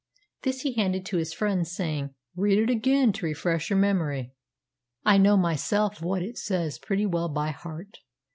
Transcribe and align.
This 0.41 0.61
he 0.61 0.73
handed 0.73 1.05
to 1.05 1.17
his 1.17 1.31
friend, 1.31 1.67
saying, 1.67 2.15
"Read 2.35 2.57
it 2.57 2.71
again, 2.71 3.13
to 3.13 3.25
refresh 3.27 3.69
your 3.69 3.77
memory. 3.77 4.33
I 5.05 5.19
know 5.19 5.37
myself 5.37 6.01
what 6.01 6.23
it 6.23 6.39
says 6.39 6.79
pretty 6.79 7.05
well 7.05 7.29
by 7.29 7.51
heart." 7.51 7.99